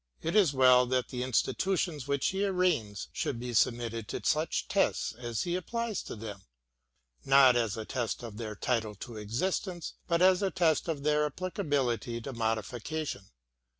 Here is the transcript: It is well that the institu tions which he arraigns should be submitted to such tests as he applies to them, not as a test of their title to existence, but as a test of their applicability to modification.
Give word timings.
It 0.23 0.35
is 0.35 0.51
well 0.51 0.87
that 0.87 1.09
the 1.09 1.21
institu 1.21 1.77
tions 1.77 2.07
which 2.07 2.29
he 2.29 2.43
arraigns 2.43 3.07
should 3.13 3.39
be 3.39 3.53
submitted 3.53 4.07
to 4.07 4.21
such 4.23 4.67
tests 4.67 5.13
as 5.13 5.43
he 5.43 5.55
applies 5.55 6.01
to 6.01 6.15
them, 6.15 6.41
not 7.23 7.55
as 7.55 7.77
a 7.77 7.85
test 7.85 8.23
of 8.23 8.37
their 8.37 8.55
title 8.55 8.95
to 8.95 9.17
existence, 9.17 9.93
but 10.07 10.19
as 10.23 10.41
a 10.41 10.49
test 10.49 10.87
of 10.87 11.03
their 11.03 11.23
applicability 11.27 12.19
to 12.21 12.33
modification. 12.33 13.27